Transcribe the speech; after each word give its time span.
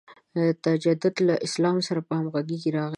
تجدد 0.65 1.15
له 1.27 1.35
اسلام 1.47 1.77
سره 1.87 1.99
په 2.07 2.13
همغږۍ 2.19 2.59
راغی. 2.75 2.89